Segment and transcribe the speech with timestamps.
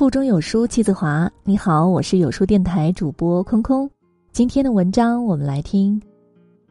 [0.00, 1.30] 腹中有书气自华。
[1.44, 3.86] 你好，我是有书电台主播空空。
[4.32, 6.00] 今天的文章我们来听：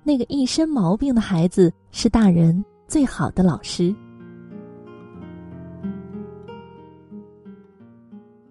[0.02, 3.96] 那个一身毛病的孩子是大人最好的老师。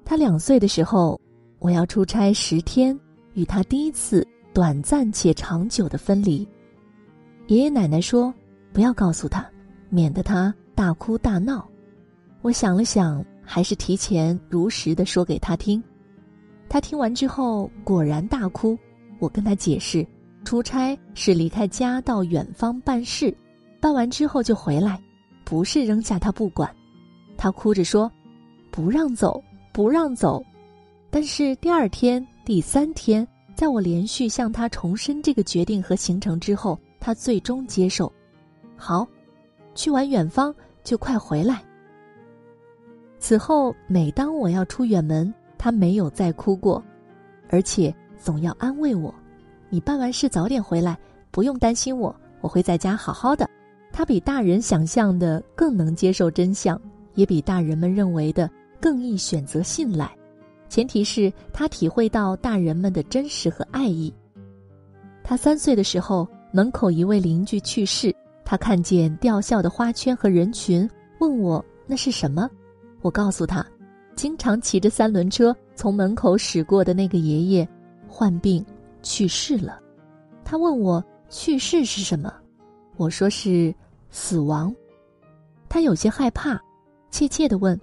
[0.05, 1.20] 他两岁的时候，
[1.59, 2.97] 我要出差十天，
[3.34, 4.24] 与他第一次
[4.55, 6.47] 短暂且长久的分离。
[7.48, 8.33] 爷爷奶奶说
[8.73, 9.45] ：“不要告诉他，
[9.88, 11.69] 免得他大哭大闹。”
[12.42, 15.83] 我想了想，还是提前如实的说给他听。
[16.69, 18.79] 他听完之后果然大哭。
[19.19, 20.06] 我跟他解释，
[20.45, 23.34] 出差是离开家到远方办事，
[23.80, 25.03] 办完之后就回来，
[25.45, 26.70] 不是扔下他不管。
[27.37, 28.12] 他哭着说
[28.70, 30.42] ：“不让走。”不让走，
[31.09, 38.12] 但是第二天、第三天，在我连续向他重申这个决定和行程之后，他最终接受。
[38.77, 39.06] 好，
[39.77, 41.62] 去完远方就快回来。
[43.18, 46.83] 此后，每当我要出远门，他没有再哭过，
[47.50, 49.14] 而且总要安慰我
[49.70, 50.97] ：“你办完事早点回来，
[51.30, 53.48] 不用担心我，我会在家好好的。”
[53.92, 56.80] 他比大人想象的更能接受真相，
[57.14, 58.48] 也比大人们认为的。
[58.80, 60.08] 更易选择信赖，
[60.69, 64.14] 前提是他体会到大人们的真实和爱意。
[65.25, 70.88] 他三岁的时候，门口一位邻居去世，他看见吊孝的花圈和人群，
[71.19, 72.48] 问我那是什么。
[73.00, 73.64] 我告诉他，
[74.16, 77.68] 经常骑着三轮车从门口驶过的那个爷爷，
[78.08, 78.64] 患病
[79.02, 79.80] 去世了。
[80.44, 82.32] 他问我去世是什么，
[82.96, 83.74] 我说是
[84.10, 84.74] 死亡。
[85.69, 86.60] 他有些害怕，
[87.10, 87.78] 怯怯地问。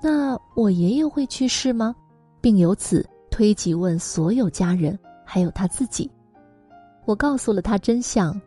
[0.00, 1.94] 那我爷爷会去世吗？
[2.40, 6.08] 并由此推及问所有家人，还有他自己。
[7.04, 8.40] 我告诉了他真相，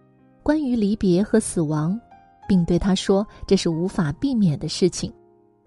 [0.44, 2.00] 关于离别和死亡，
[2.47, 5.12] 并对他说这是无法避免的事情，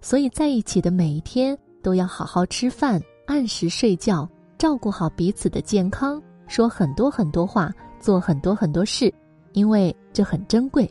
[0.05, 9.11] 所以在一起的每一天都要好好吃饭，按时睡觉，照顾好彼此的健康，说很多很多话，做很多很多事，
[9.55, 10.87] 因为这很珍贵。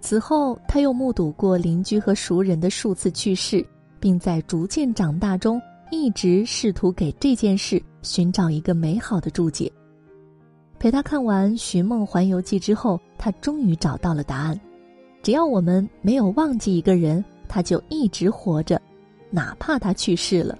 [0.00, 3.62] 此后，他又目睹过邻居和熟人的数次去世。
[4.00, 5.58] 并在逐渐长大中，
[5.90, 9.72] 一直试图给这件事寻找一个美好的注解。
[10.78, 14.60] 陪他看完《寻梦环游记》之后，他终于找到了答案：
[15.22, 18.80] 只要我们没有忘记一个人，他就一直活着，
[19.30, 20.58] 哪怕他去世了。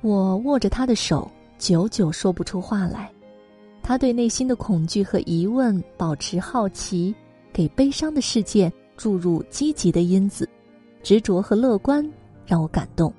[0.00, 3.10] 我握着他的手，久久说不出话来。
[3.82, 7.14] 他对内心的恐惧和疑问保持好奇，
[7.52, 10.48] 给悲伤的事件注入积极的因子，
[11.02, 12.04] 执着和乐观。
[12.46, 13.10] 让我感动。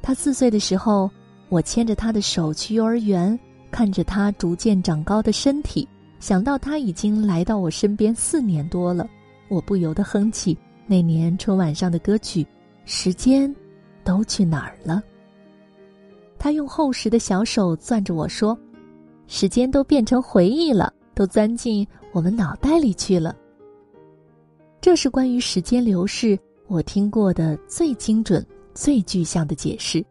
[0.00, 1.10] 他四岁的时候，
[1.50, 3.38] 我牵着他的手去幼儿园，
[3.70, 5.86] 看着他逐渐长高的身体，
[6.18, 9.06] 想到他已经来到我身边四年多了，
[9.50, 10.56] 我不由得哼起
[10.90, 12.44] 那年春晚上的歌曲
[12.84, 13.54] ：“时间
[14.02, 15.00] 都去哪儿了？”
[16.36, 18.58] 他用厚实的小手攥着我说
[19.28, 23.36] ：“时间都变成回忆了，都钻进我们脑袋里去了。”
[24.82, 26.36] 这是关于时间流逝。
[26.66, 30.04] 我听过的最精准、最具象的解释。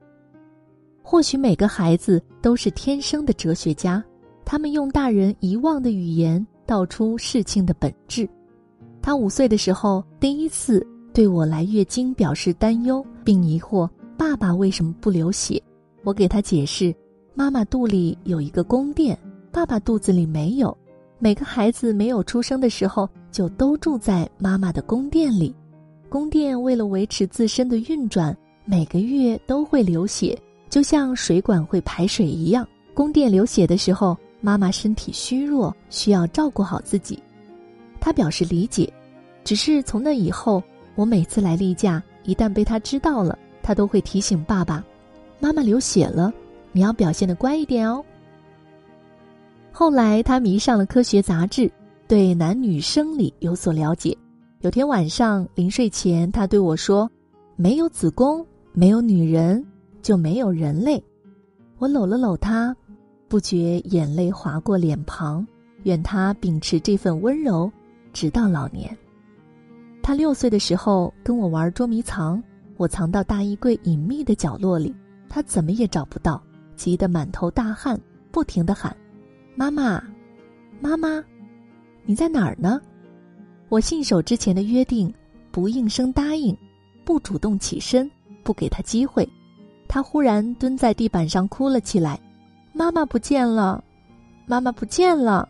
[1.04, 4.02] 或许每个孩子都是天生的哲学家，
[4.46, 8.30] 他们用大人遗忘的语言道出事情的本质。
[9.02, 15.62] 他五岁的时候，第一次对我来月经表示担忧，并疑惑爸爸为什么不流血。
[16.04, 16.94] 我给他解释：
[17.34, 19.18] 妈妈肚里有一个宫殿，
[19.52, 20.76] 爸爸肚子里没有。
[21.18, 25.54] 每个孩子没有出生的时候，就都住在妈妈的宫殿里。
[26.08, 28.36] 宫殿为了维持自身的运转，
[28.66, 30.38] 每个月都会流血，
[30.70, 32.68] 就像水管会排水一样。
[32.94, 37.22] 宫殿流血的时候，妈妈身体虚弱，需要照顾好自己。
[38.00, 38.92] 他表示理解，
[39.44, 40.64] 只是从那以后，
[40.96, 44.84] 我每次来例假，一旦被他知道了，他都会提醒爸爸
[45.40, 46.34] ：“妈妈流血了，
[46.72, 48.04] 你要表现的乖一点哦。”
[49.72, 51.72] 后来他迷上了科学杂志，
[52.08, 54.18] 对男女生理有所了解。
[54.62, 57.10] 有天晚上临睡前，他对我说
[57.56, 59.66] ：“没有子宫，没有女人，
[60.02, 61.02] 就没有人类。”
[61.80, 62.76] 我搂了搂他，
[63.30, 65.48] 不觉眼泪划过脸庞。
[65.84, 67.72] 愿他秉持这份温柔，
[68.14, 68.96] 直到老年。
[70.02, 72.42] 他六岁的时候跟我玩捉迷藏，
[72.78, 74.96] 我藏到大衣柜隐秘的角落里，
[75.28, 76.42] 他怎么也找不到，
[76.76, 78.00] 急得满头大汗，
[78.32, 78.96] 不停的喊
[79.56, 80.02] ：“妈妈，
[80.82, 81.24] 妈妈，
[82.06, 82.82] 你在哪儿呢？”
[83.70, 85.14] 我信守之前的约定，
[85.52, 86.58] 不应声答应，
[87.06, 88.10] 不主动起身，
[88.44, 89.28] 不给他机会。
[89.88, 92.20] 他忽然蹲在地板上哭了起来
[92.74, 93.84] ：“妈妈不见了，
[94.48, 95.48] 妈妈不见了！”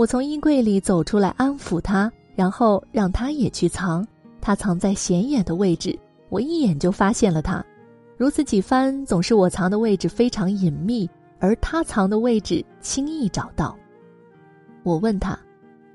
[0.00, 4.02] 我从衣柜里走出来安抚他，然后让他也去藏。
[4.40, 5.94] 他藏在显眼的位置，
[6.30, 7.62] 我一眼就发现了他。
[8.16, 11.06] 如此几番，总是我藏的位置非常隐秘，
[11.38, 13.76] 而他藏的位置轻易找到。
[14.84, 15.38] 我问他，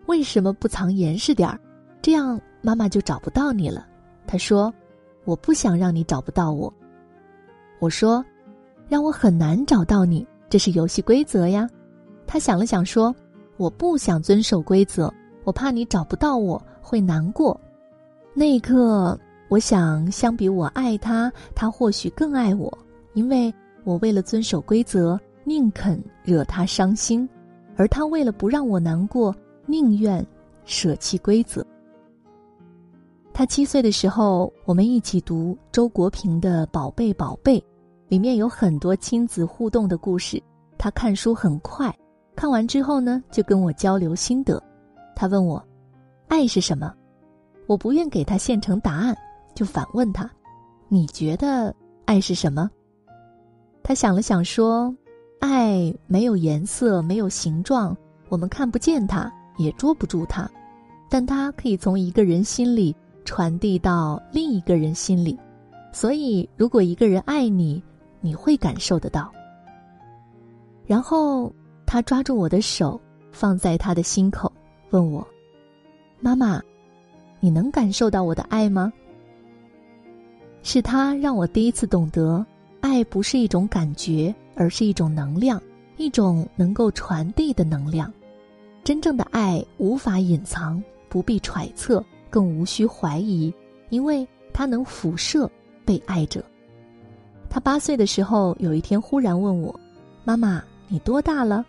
[0.06, 1.60] 为什么不藏严实点儿？
[2.00, 3.88] 这样妈妈就找不到你了。
[4.28, 4.72] 他说
[5.26, 6.72] ：“我不想让你找不到我。”
[7.82, 8.24] 我说
[8.88, 11.68] ：“让我很难找到你，这是游戏规则呀。”
[12.28, 13.16] 他想了想说
[13.58, 15.12] ：“我不想遵守规则，
[15.44, 17.60] 我怕你找不到我会难过。”
[18.34, 19.18] 那一刻，
[19.48, 22.78] 我想，相比我爱他，他或许更爱我，
[23.14, 23.54] 因为
[23.84, 27.28] 我为了遵守规则，宁肯惹他伤心，
[27.78, 29.34] 而他为了不让我难过，
[29.66, 30.26] 宁愿
[30.66, 31.66] 舍弃规则。
[33.32, 37.60] 他七岁的时候，我们一起读周国平的《宝贝宝贝》，
[38.08, 40.42] 里面有很多亲子互动的故事。
[40.78, 41.94] 他看书很快，
[42.36, 44.62] 看完之后呢，就跟我交流心得。
[45.16, 45.64] 他问我
[46.28, 46.94] ：“爱是什么？”
[47.68, 49.16] 我不愿给他现成答案，
[49.54, 50.30] 就反问他
[50.90, 51.74] ：“你觉得
[52.06, 52.70] 爱是什么？”
[53.82, 54.94] 他想了想说
[55.40, 57.96] ：“爱没有颜色，没有形状，
[58.30, 60.50] 我们看不见它，也捉不住它，
[61.10, 62.96] 但它可以从一个人心里。”
[63.26, 65.36] 传递到另一个人心里，
[65.92, 67.84] 所以如果一个人爱你，
[68.22, 69.32] 你会感受得到。
[70.86, 71.52] 然后
[71.96, 73.00] 他抓住我的手，
[73.32, 74.52] 放在他的心口，
[74.90, 75.26] 问我
[76.20, 76.62] ：“妈妈，
[77.40, 78.92] 你能感受到我的爱吗？”
[80.62, 82.46] 是他让我第一次懂得，
[82.82, 85.58] 爱不是一种感觉，而是一种能量，
[85.96, 88.12] 一种能够传递的能量。
[88.84, 92.04] 真正的爱无法隐藏，不必揣测。
[92.30, 93.54] 更无需怀疑，
[93.88, 95.50] 因为他能辐射
[95.86, 96.44] 被爱者。
[97.50, 99.74] 他八岁的时候，有一天忽然问我
[100.26, 101.66] ：“妈妈，你多大了？”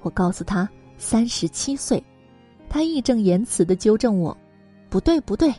[0.00, 0.68] 我告诉他
[0.98, 2.02] ：“三十七岁。”
[2.68, 4.36] 他义正言辞的纠正我
[4.90, 5.52] ：“不对，不对，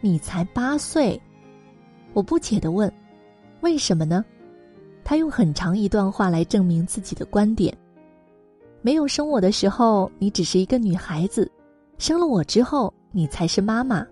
[0.00, 1.20] 你才八岁。”
[2.14, 2.92] 我不解的问
[3.62, 4.24] ：“为什么呢？”
[5.04, 7.76] 他用很长一段话来证明自己的观点
[8.82, 11.44] ：“没有生我的时候，你只是一个女孩子；
[11.98, 14.06] 生了我之后。”你才是妈妈，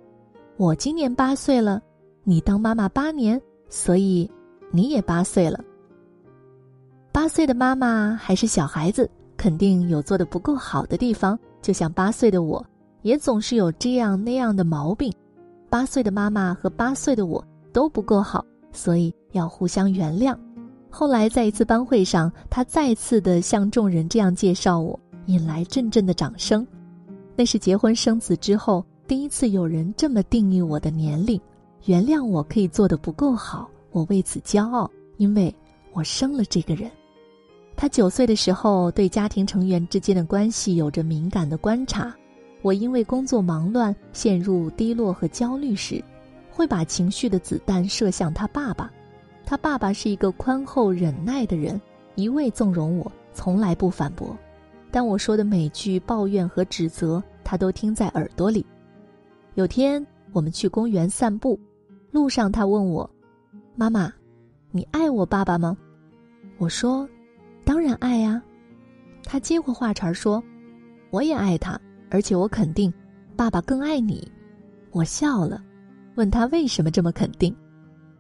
[0.59, 1.81] 我今年八岁了，
[2.23, 3.41] 你当妈妈八年，
[3.71, 4.31] 所以
[4.71, 5.59] 你也八岁了。
[7.11, 12.63] 八岁的妈妈还是小孩子，肯定有做的不够好的地方，就像八岁的我，
[13.01, 15.11] 也总是有这样那样的毛病。
[15.71, 17.43] 八岁的妈妈和八岁的我
[17.73, 20.37] 都不够好，所以要互相原谅。
[20.91, 26.67] 后来在一次班会上，他再次的向众人这样介绍我，引来阵阵的掌声。
[27.35, 28.85] 那是结婚生子之后。
[29.09, 31.41] 第一次有人这么定义我的年龄，
[31.87, 35.53] 原谅我可以做的不够好，我为此骄傲，因为
[35.95, 36.91] 我生了这个人。
[37.81, 42.15] 他九岁的时候对家庭成员之间的关系有着敏感的观察，
[42.61, 46.05] 我因为工作忙乱陷入低落和焦虑时，
[46.51, 48.93] 会把情绪的子弹射向他爸爸。
[49.47, 51.81] 他爸爸是一个宽厚忍耐的人，
[52.17, 54.37] 一味纵容我，从来不反驳，
[54.91, 58.63] 但我说的每句抱怨和指责，他都听在耳朵里。
[59.55, 61.59] 有天我们去公园散步，
[62.11, 63.11] 路上他问我
[63.75, 64.13] ：“妈妈，
[64.71, 65.75] 你爱我爸爸吗？”
[66.61, 67.09] 我说
[67.65, 68.43] ：“当然爱呀。”
[69.25, 70.43] 他接过话茬说
[71.11, 71.81] ：“我也爱他，
[72.11, 72.93] 而且我肯定，
[73.37, 74.31] 爸爸更爱你。”
[74.93, 75.63] 我笑了，
[76.17, 77.55] 问他为什么这么肯定。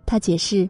[0.06, 0.68] 他解释：“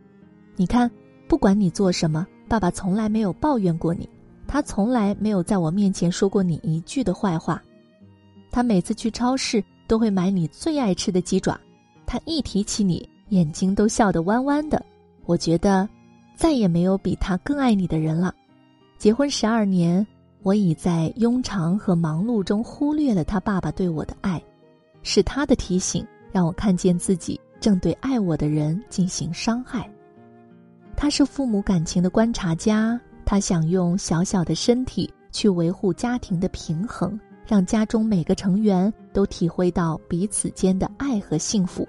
[0.57, 0.91] 你看，
[1.29, 4.09] 不管你做什么，爸爸从来没有抱怨过你，
[4.47, 7.62] 他从来没有在我面前说过你一句的坏话。
[8.50, 11.61] 他每次去超市。”都会买你最爱吃的鸡爪，
[12.07, 14.81] 他一提起你，眼睛都笑得弯弯的。
[15.27, 15.89] 我觉得，
[16.37, 18.33] 再也没有比他更爱你的人了。
[19.00, 20.07] 结婚十二年，
[20.42, 24.38] 我已在庸常和忙碌中忽略了他爸爸对我的爱，
[25.02, 29.90] 是他的提醒让我看见自己正对爱我的人进行伤害。
[30.95, 37.19] 他是父母感情的观察家，他想用小小的身体去维护家庭的平衡。
[37.47, 41.88] 让家中每个成员都体会到彼此间的爱和幸福。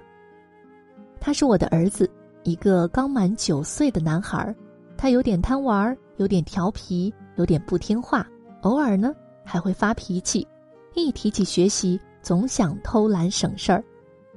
[1.20, 2.10] 他是我的儿子，
[2.42, 4.52] 一个刚满九岁的男孩。
[4.96, 8.26] 他有点贪玩，有点调皮，有点不听话，
[8.62, 9.14] 偶尔呢
[9.44, 10.46] 还会发脾气。
[10.94, 13.84] 一提起学习，总想偷懒省事儿，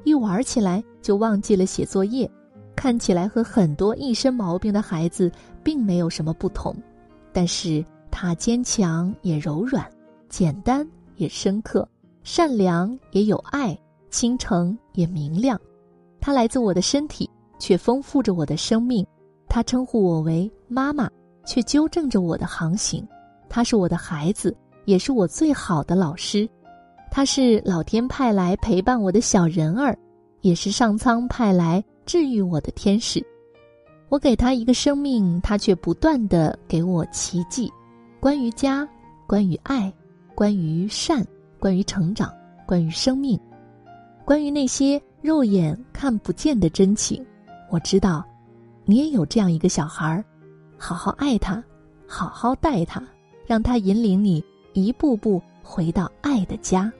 [0.03, 2.29] 一玩起来就忘记了写作业。
[2.75, 5.31] 看起来和很多一身毛病的孩子
[5.63, 6.75] 并没有什么不同，
[7.31, 9.85] 但是他坚强也柔软，
[10.29, 10.87] 简单。
[11.17, 11.87] 也深刻，
[12.23, 13.73] 善良也有爱，
[14.09, 15.57] 倾城也明亮。
[16.19, 19.07] 他来自我的身体，却丰富着我的生命。
[19.47, 21.09] 他称呼我为妈妈，
[21.45, 23.07] 却纠正着我的航行。
[23.47, 26.49] 他是我的孩子，也是我最好的老师。
[27.09, 29.97] 他是老天派来陪伴我的小人儿，
[30.41, 33.25] 也是上苍派来治愈我的天使。
[34.09, 37.71] 我给他一个生命，他却不断的给我奇迹，
[38.19, 38.87] 关于家，
[39.25, 39.91] 关于爱，
[40.35, 41.25] 关于善，
[41.59, 42.31] 关于成长，
[42.65, 43.39] 关于生命，
[44.23, 47.25] 关于那些肉眼看不见的真情。
[47.71, 48.23] 我知道，
[48.85, 50.23] 你也有这样一个小孩儿，
[50.85, 51.63] 好好爱他，
[52.05, 53.01] 好好待他，
[53.47, 56.93] 让他引领你一步步回到爱的家。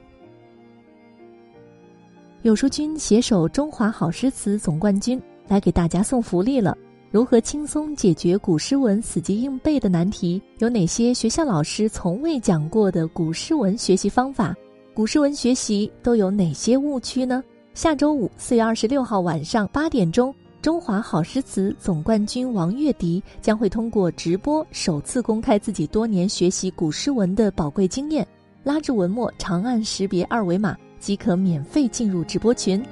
[2.42, 6.76] 有书君携手中华好诗词总冠军来给大家送福利了。
[7.12, 10.42] 如何轻松解决古诗文死记硬背的难题？
[10.58, 14.56] 有哪些学校老师从未讲过的古诗文学习方法？
[14.96, 17.44] 古诗文学习都有哪些误区呢？
[17.76, 20.34] 下周五四月二十六号晚上八点钟，
[20.66, 28.28] 中华好诗词总冠军王月迪将会通过直播首次公开自己多年学习古诗文的宝贵经验，
[28.64, 32.84] 拉至文末长按识别二维码即可免费进入直播群。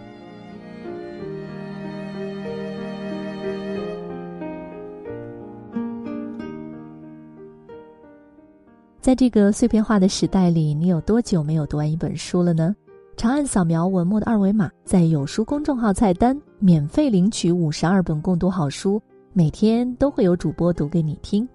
[9.02, 12.76] 在这个碎片化的时代里，你有多久没有读完一本书了呢？
[13.16, 19.02] 长按扫描文末的二维码，在有书公众号菜单免费领取五十二本共读好书，
[19.32, 21.48] 每天都会有主播读给你听。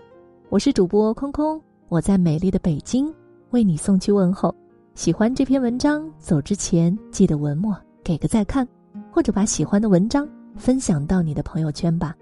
[0.48, 3.12] 我是主播空空，我在美丽的北京
[3.50, 4.54] 为你送去问候。
[4.94, 8.66] 喜欢这篇文章，走之前记得文末给个再看，
[9.10, 12.14] 或者把喜欢的文章分享到你的朋友圈吧。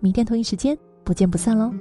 [0.00, 1.72] 明天同一时间不见不散喽。